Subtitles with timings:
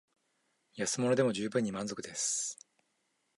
[0.73, 2.57] 安物でも充分に満足です